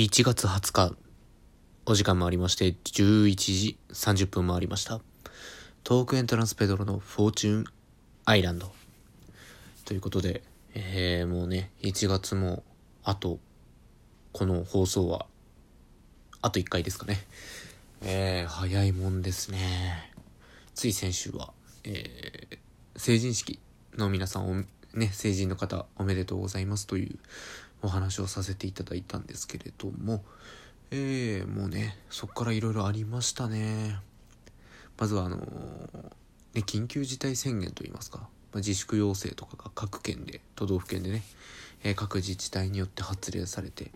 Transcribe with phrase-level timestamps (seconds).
[0.00, 0.96] 1月20日、
[1.84, 4.98] お時間もありまして、11時30分もありました。
[5.84, 7.64] トークエントランスペドロのフォーチュン
[8.24, 8.72] アイランド。
[9.84, 10.42] ということで、
[10.72, 12.62] えー、もうね、1月も、
[13.04, 13.40] あと、
[14.32, 15.26] この放送は、
[16.40, 17.18] あと1回ですかね。
[18.00, 20.14] えー、早いもんですね。
[20.74, 21.52] つい先週は、
[21.84, 22.58] えー、
[22.98, 23.58] 成人式
[23.98, 24.64] の皆さんを、
[24.94, 27.18] ね、成人の方おめでとうございますという
[27.82, 30.24] お話をさせていただいたんですけれども、
[30.90, 33.98] えー、もうね、そこからいろいろありましたね。
[34.98, 35.42] まずはあのー、
[36.54, 41.22] ね、緊急事態宣言といいますか、まあ、自粛要請とかが各県で、都道府県でね、
[41.82, 43.90] えー、各自治体によって発令されて、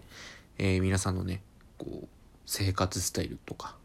[0.59, 1.43] えー、皆さんのね、
[1.79, 2.09] こう、
[2.47, 3.77] 生活スタイルとか、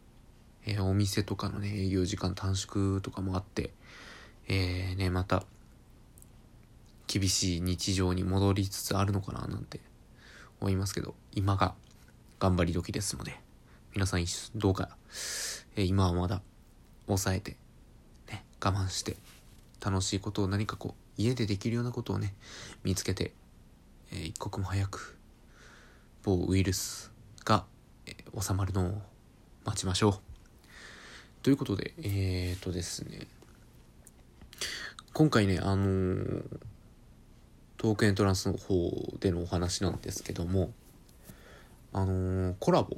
[0.66, 3.72] え、お店とかのね、営業時間短縮とかもあって、
[4.48, 5.44] えー、ね、また、
[7.12, 9.80] 厳しい日常に戻りつつあるのかななんて
[10.62, 11.74] 思いますけど、今が
[12.38, 13.36] 頑張り時ですので、
[13.96, 14.96] 皆さんどうか、
[15.76, 16.44] えー、今はまだ
[17.08, 17.58] 抑えて、
[18.30, 19.18] ね、我慢して、
[19.84, 22.36] 楽しいことを何かこう、家でできるようなことをね、
[22.84, 23.34] 見つけて、
[24.12, 25.18] えー、一刻も早く、
[26.24, 27.12] 某ウイルス
[27.44, 27.66] が、
[28.06, 29.02] えー、収まるのを
[29.66, 30.14] 待ちましょう。
[31.42, 33.26] ということで、えーとですね、
[35.14, 36.60] 今回ね、あのー、
[37.80, 38.92] トークエントランスの方
[39.22, 40.74] でのお話なんですけども、
[41.94, 42.98] あのー、コラボ、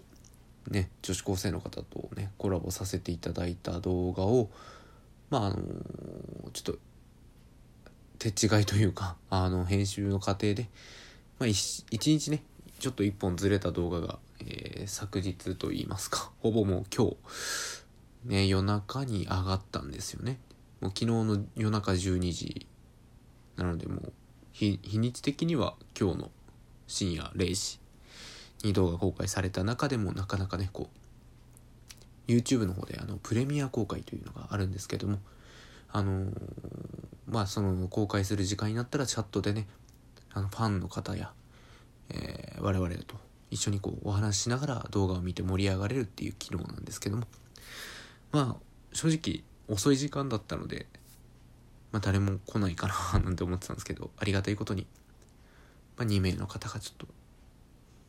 [0.72, 4.50] ね、女子高生の方とね、コラボさせていただいた動画を、
[5.30, 5.62] まあ、あのー、
[6.52, 6.80] ちょっと、
[8.18, 10.68] 手違いというか、あの、編集の過程で、
[11.38, 12.44] まあ一、日ね、
[12.80, 17.18] ちょっと一本ずれた動画が、えー、昨日と言いますか、ほぼもう今日、
[18.26, 20.40] ね、夜中に上がったんですよね。
[20.80, 22.66] もう昨日の夜中12時
[23.58, 24.14] なのでもう
[24.62, 26.32] 日にち的には今日の
[26.88, 27.80] 深夜0時
[28.64, 30.90] に動画公開された中でもなかなかねこ
[32.28, 35.18] う YouTube の方であのプレミア公開というのがあるんですけども
[35.92, 36.32] あのー、
[37.28, 39.68] まあその公開する時間になったらチャットでね
[40.32, 41.32] あのファンの方や、
[42.10, 43.16] えー、我々と
[43.50, 47.24] 一緒にこうお話ししながら動画を見て盛り上がれるっていう機能なんですけども
[48.32, 48.56] まあ
[48.94, 50.86] 正直遅い時間だったので
[51.92, 54.88] まあ、誰も来ないかななんて思ってたんですけど、ありがたいことに、
[55.98, 57.08] まあ、2名の方がちょっと、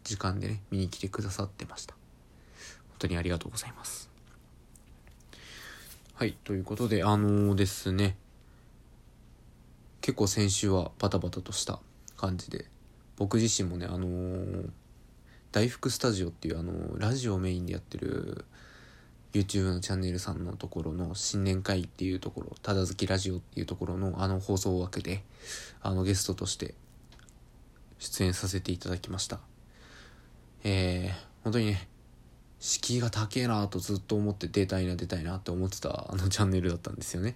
[0.05, 1.95] 時間でね、見に来てくださってました。
[2.89, 4.11] 本当にありがとうございます。
[6.15, 8.17] はい、ということで、あのー、ですね、
[10.01, 11.81] 結構先週はバタバタとした
[12.17, 12.67] 感じで、
[13.17, 14.71] 僕自身もね、あのー、
[15.51, 18.45] 大福スタジオっていうあのー、ラジオメインでやってる
[19.33, 25.23] YouTube のチャンネルさんのところの新年会っていうところ、ただ好きラジオっていうところのあの放送枠で、
[25.81, 26.75] あのゲストとして
[27.99, 29.41] 出演させていただきました。
[30.65, 31.89] えー、本当にね、
[32.61, 37.35] 敷居が高えなとずっと思って出たいな出たいなって思ってたあのチャンネルだったんですよね。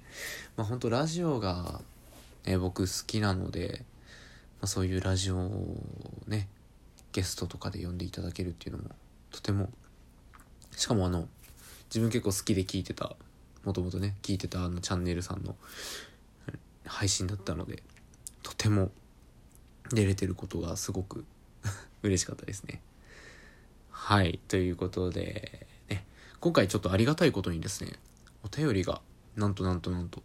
[0.57, 1.81] まあ本当ラジオが、
[2.45, 3.85] ね、僕好きなので、
[4.61, 5.77] まあ、そういうラジオを
[6.29, 6.49] ね、
[7.13, 8.91] ゲストとかで呼んでいただけるっていうのも
[9.31, 9.71] とても、
[10.73, 11.29] しかもあの、
[11.89, 13.17] 自分結構好きで聞いてた
[13.65, 15.57] もともとね聞いてたあのチャンネルさんの
[16.85, 17.83] 配信だったので
[18.43, 18.91] とても
[19.91, 21.25] 出れてることがすごく
[22.03, 22.81] 嬉しかったですね。
[23.91, 26.07] はいということでね
[26.41, 27.99] 今回ちょっとありがたいことにですね
[28.45, 29.01] お便りが
[29.35, 30.23] なんとなんとなんと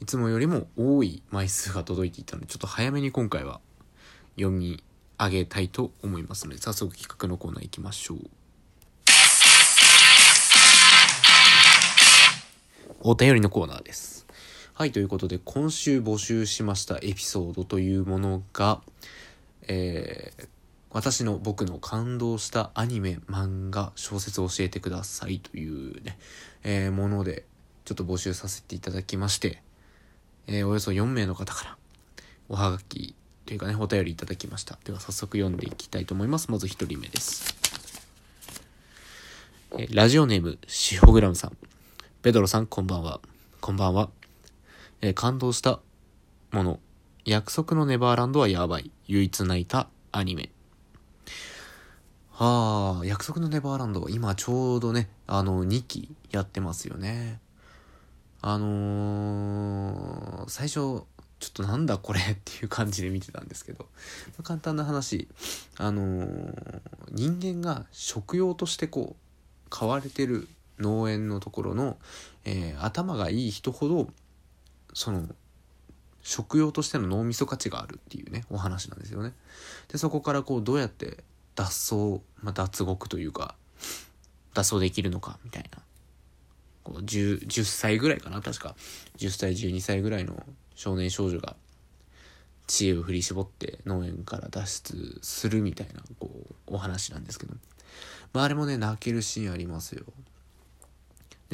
[0.00, 3.60] いつもよりも多い枚数が届いていたのでちょっと早めに今回は
[4.36, 4.82] 読み
[5.18, 8.43] 上げたいと思いますので早速企画のコーナー行きましょう。
[13.06, 14.26] お便りのコーナーです。
[14.72, 18.80] はい、ということで、今週募集しましたエピソードというものが、
[19.68, 20.48] えー、
[20.88, 26.16] 私の僕の感動したアニメ、漫画、小説を教えてくださいというね、
[26.62, 27.44] えー、もので、
[27.84, 29.62] ちょっと募集させていただきまして、
[30.46, 31.76] えー、およそ4名の方から
[32.48, 33.14] おはがき
[33.44, 34.78] というかね、お便りいただきました。
[34.82, 36.50] では早速読んでいきたいと思います。
[36.50, 37.54] まず1人目です。
[39.76, 41.73] えラジオネーム、シホグラムさん。
[42.24, 43.20] ペドロさん、こんばんは。
[43.60, 44.08] こんばんは。
[45.02, 45.80] えー、感動した
[46.52, 46.80] もの。
[47.26, 48.90] 約束のネバーランドはやばい。
[49.08, 50.48] 唯一泣いたアニメ。
[52.30, 57.40] はあ、約束のネバーランド今ちょうどね、あの、2期やってますよね。
[58.40, 61.04] あのー、最初、ちょっ
[61.52, 63.90] となんだこれっていう感じで見てたんですけど、ま
[64.40, 65.28] あ、簡単な話、
[65.76, 66.80] あのー、
[67.10, 70.48] 人間が食用としてこう、飼われてる
[70.78, 71.96] 農園のところの、
[72.44, 74.08] えー、頭がいい人ほど
[74.92, 75.28] その
[76.22, 79.34] 食用としての脳みそ価値があるっていうねお話なんですよね。
[79.88, 81.22] でそこからこうどうやって
[81.54, 83.54] 脱走、まあ、脱獄というか
[84.54, 85.82] 脱走できるのかみたいな。
[86.82, 88.74] こう 10, 10歳ぐらいかな確か。
[89.18, 90.42] 10歳12歳ぐらいの
[90.74, 91.56] 少年少女が
[92.66, 96.30] 知恵を振り絞って農園から脱出するみたいなこ
[96.68, 97.54] うお話なんですけど、
[98.32, 100.04] まあ、あれもね泣けるシーンありますよ。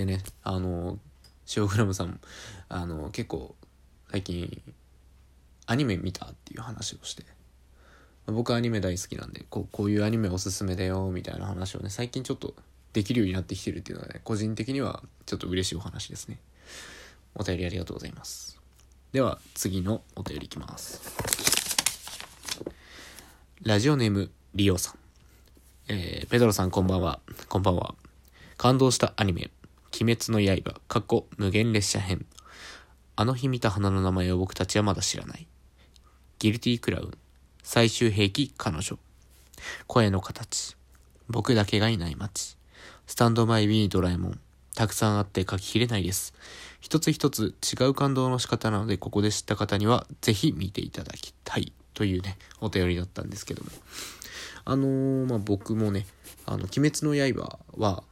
[0.01, 0.99] でねあの
[1.45, 2.21] シオグラムさん
[2.69, 3.55] あの結構
[4.11, 4.63] 最近
[5.67, 7.25] アニメ見たっていう話をして。
[8.27, 12.55] 僕アニメ大好きなんでこうこういうアニメおすすめだよみたいな話をね最近ちょっと
[12.93, 16.39] できるようになってきてるっていうのはね個人的にはちょっと嬉しいお話ですね。
[17.35, 18.61] お便りありがとうございます。
[19.13, 21.03] では次のお便りいきます。
[23.63, 24.95] ラジオネームリオさん。
[25.89, 27.21] えー、ペドロさんこんばんは。
[27.49, 27.95] こんばんは。
[28.57, 29.51] 感動したアニメ。
[29.93, 32.25] 鬼滅の刃過去無限列車編。
[33.17, 35.47] あの日見た花の名前を僕たちはまだ知らない。
[36.39, 37.11] ギルティクラウン。
[37.63, 38.99] 最終兵器彼女。
[39.87, 40.77] 声の形。
[41.29, 42.57] 僕だけがいない街。
[43.07, 44.41] スタンドバイビードラえもん。
[44.75, 46.33] たくさんあって書ききれないです。
[46.81, 51.73] 一つ一つ違う感動の仕方なのでここで知った方にはぜひ見ていただきたい。
[51.93, 53.71] というねお便りだったんですけども。
[54.65, 56.07] あのー、まあ僕もね
[56.47, 58.03] あの鬼滅の刃は、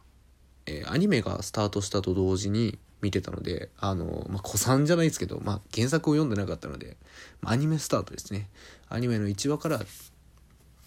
[0.68, 6.96] えー、アニメがスタートしたと同時に見てたので、あの、まあ、古参じゃないですけど、まあ、原作を読んでなかったので、
[7.40, 8.48] まあ、アニメスタートですね。
[8.90, 9.80] アニメの1話から、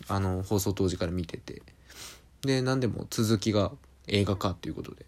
[0.08, 1.64] あの、放送当時から見てて、
[2.44, 3.72] で、何でも続きが
[4.08, 5.06] 映画化っていうことで、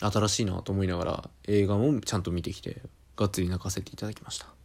[0.00, 2.80] 新しいなと思いながら映画もちゃんと見てきて、
[3.16, 4.55] がっつり泣かせていただきました。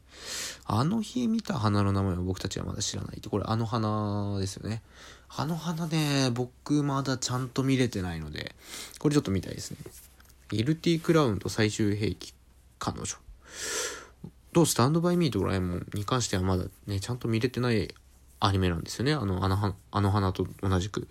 [0.66, 4.82] あの日見た花の名前は僕たちはまだ知らないって、これあの花ですよね。
[5.30, 8.56] あの花ね、僕まだちゃんと見れてないので、
[9.00, 9.78] これちょっと見たいですね。
[10.50, 12.34] ギルティクラウンと最終兵器
[12.80, 13.06] 彼女
[14.54, 17.94] とスタンドバイミードラえもんに関してはまだね、ちゃんと見れてない
[18.40, 19.14] アニメなんですよね。
[19.14, 21.08] あの、あの、あの花と同じく。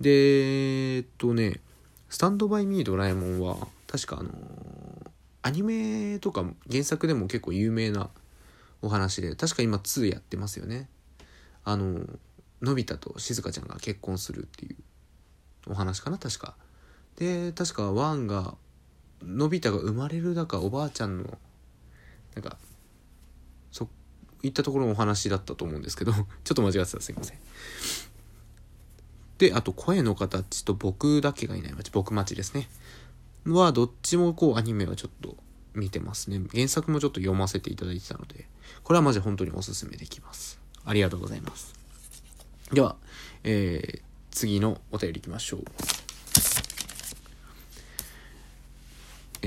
[0.00, 1.60] で、えっとね、
[2.08, 4.30] スタンドバイミードラえもんは、確かあの、
[5.46, 8.10] アニメとか原作でも結構有名な
[8.82, 10.88] お話で、確か今2やってますよね。
[11.64, 12.04] あの、
[12.62, 14.76] のび太としずかちゃんが結婚するっていう
[15.68, 16.56] お話かな、確か。
[17.16, 18.54] で確かワンが
[19.22, 21.38] のび太が生まれるだかおばあちゃんの
[22.34, 22.58] なんか
[23.72, 23.88] そ
[24.42, 27.38] いったところのお話だったと思うんですけど ちょっと間違ってたすいません
[29.38, 32.68] であと声の形と僕だけがいない街僕町ですね
[33.52, 35.36] はどっちもこうアニメはちょっと
[35.74, 38.46] 見てますね原作もちょっと読ませていただいてたので
[38.82, 41.74] これはマジ本当におすすめできますありがとうございます
[42.72, 42.96] では、
[43.44, 44.00] えー、
[44.30, 45.60] 次のお便りいきましょう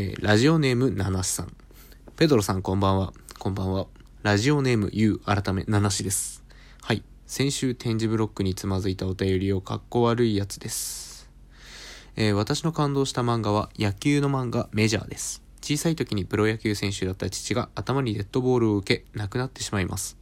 [0.01, 1.51] えー、ラジオネームナナシさん。
[2.15, 3.11] ペドロさんこんばんは。
[3.37, 3.87] こんばんは。
[4.23, 6.41] ラジオネーム U 改めナナシです。
[6.81, 7.03] はい。
[7.25, 11.08] 先週展示ブロックにつまずいたお便りをかっこ悪いやつです。
[12.21, 15.41] えー、私の感動した漫画は野球の漫画メジャーです。
[15.61, 20.17] 小さい時にプロ野球選手だった父が頭にデッドボールを受け亡くなってしまいます。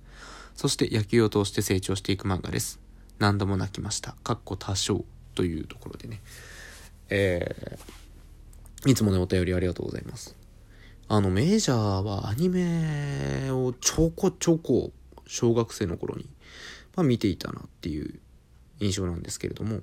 [0.56, 2.80] そして野球を通して成長していく漫画です。
[3.18, 4.12] 何度も泣きました。
[4.24, 6.22] かっこ多少というところでね。
[7.10, 7.98] えー
[8.86, 10.36] いつもね、お便りありがとうございます。
[11.08, 14.92] あの、メジャーはアニメをちょこちょこ
[15.26, 16.30] 小学生の頃に、
[16.96, 18.20] まあ、見ていたなっていう
[18.80, 19.80] 印象なんですけれども、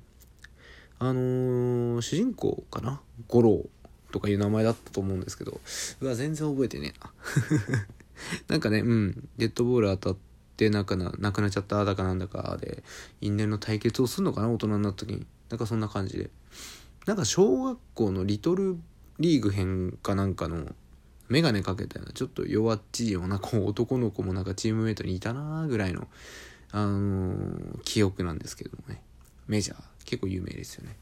[0.99, 3.01] あのー、主人公かな？
[3.29, 3.65] 五郎
[4.13, 5.61] とかいう名前だったと思うんですけど、
[6.01, 7.13] うわ、全然覚えてねえな。
[8.49, 10.17] なんかね、うん、デッドボール当たっ
[10.57, 12.85] て、なんかな、亡くなっちゃっただかなんだかで、
[13.21, 14.51] 因縁の対決をするのかな？
[14.51, 15.27] 大人になった時に。
[15.51, 16.31] なんかそんな感じで。
[17.07, 18.79] なんか小学校のリトル
[19.19, 20.75] リーグ編かなんかの
[21.29, 26.09] 眼鏡かけたようなちょっと弱っちいようなこう男の子もなんかチームメイトにいたなぐらいの、
[26.73, 29.03] あのー、記憶なんですけどもね
[29.47, 30.97] メジャー結構有名ですよね。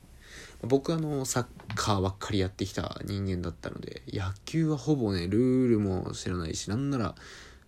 [0.63, 7.15] 僕あのサッカーばっかりやってきた人間だったので野球はほぼねルールも知らないしなんなら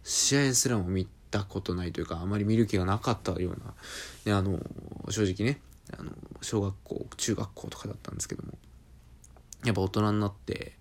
[0.04, 3.54] 試合すらも見たことないというかあまり見る気がなかったよ
[4.24, 4.60] うな、あの
[5.10, 5.60] 正直ね
[5.98, 8.52] あの小学校中学校とかだったんですけども。
[9.64, 10.72] やっぱ大人になって、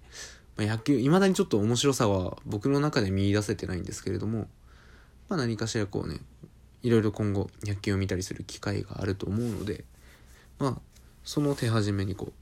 [0.57, 4.47] まあ、野球いまだにちょっと面白さは僕の中で見いだせてないんですけれども、
[5.29, 6.19] まあ、何かしらこうね
[6.83, 9.85] いろいろ今後野球を見たりする機会があると思うので
[10.63, 10.81] まあ
[11.25, 12.33] その手始めにこう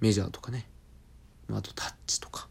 [0.00, 0.66] メジャーとかね、
[1.48, 2.48] まあ、とタッチとか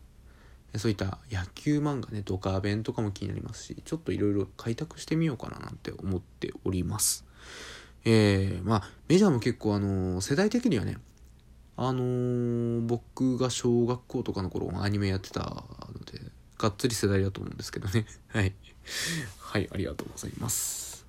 [0.76, 7.26] そういった野球漫画ねドカベンとかも気になりますしちょっといろいろ開拓してみようかななんて思っております
[8.06, 10.98] えー、まあ、メジャーも結構あのー、世代的にはね、
[11.76, 15.66] あのー、僕が小学校とかの頃アニメやってたの
[16.06, 16.22] で、
[16.58, 18.06] がっつり世代だと思うんですけどね。
[18.30, 18.54] はい。
[19.40, 21.06] はい、ありがとうございます。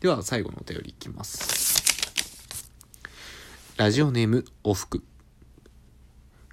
[0.00, 1.75] では、最後のお便りいきます。
[3.76, 5.04] ラジオネーム、おふく。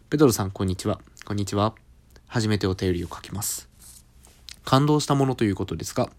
[0.09, 0.99] ペドロさん、こんにちは。
[1.23, 1.73] こんにちは。
[2.27, 3.69] 初めてお便りを書きます。
[4.65, 6.09] 感動したものということですが、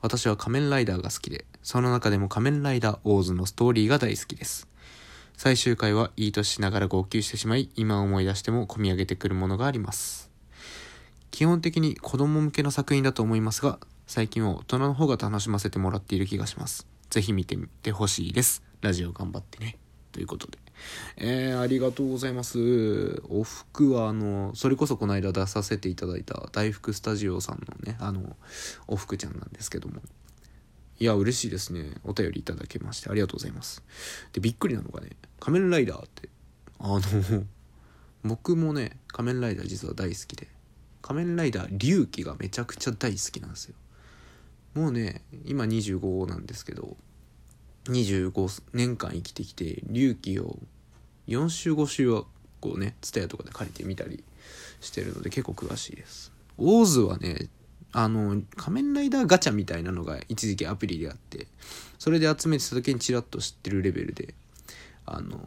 [0.00, 4.66] 私は仮面ライダーが好きで、その中でも仮面ライダーオーズのストーリーが大好きです。
[5.36, 10.30] 最終回はいい年しながら号泣してしまい、今思い出しても込み上げてくるものがあります。
[11.30, 16.86] 基本的に子供向けの作品だと思いますが、最近は大人の方が楽しませてもらっている気がします。
[17.10, 18.62] ぜひ見てみてほしいです。
[18.80, 19.76] ラジオ頑張ってね。
[20.14, 20.58] ということで。
[21.16, 23.20] えー、ありがとうございます。
[23.28, 28.36] お服は、あの、それこそこの間出させていただいた大福スタジオさんのね、あの、
[28.86, 30.00] お服ちゃんなんですけども。
[31.00, 31.94] いや、嬉しいですね。
[32.04, 33.82] お便りいただけましてありがとうございます。
[34.32, 36.28] で、びっくりなのがね、仮面ライダーって、
[36.78, 37.46] あの、
[38.22, 40.46] 僕もね、仮面ライダー実は大好きで、
[41.02, 43.74] 仮面ライダー龍騎がめちゃくちゃ大好きなんですよ。
[44.74, 46.96] もうね、今25なんですけど、
[47.86, 50.58] 25年間生きてきて隆起を
[51.28, 52.24] 4週5週は
[52.60, 54.24] こうね TSUTAYA とかで借りてみたり
[54.80, 56.32] してるので結構詳しいです。
[56.56, 57.48] オーズはね
[57.92, 61.46] あの仮面ライダーガチャみたいなのが一時期アプリであって
[61.98, 64.34] それで集めてた時にチラッと知ってるレベルで
[65.06, 65.40] あの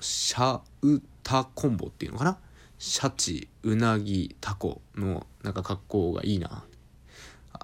[0.00, 2.38] シャウタコンボっていうのかな？
[2.78, 6.64] シャチウナギタコのなんか格好がいいな。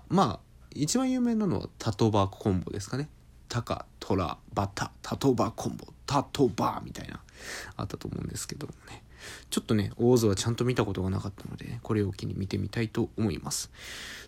[0.08, 0.40] まあ
[0.74, 3.08] 一番有名なのはタトバコンボですかね。
[3.48, 7.20] タカ、トラ、バタ、タトバコンボ、タトバみたいな、
[7.76, 9.02] あったと思うんですけどもね。
[9.50, 13.70] ちょっとね、大津はちゃんと見たことがなかったので、ね、これを機に見てみたいと思います。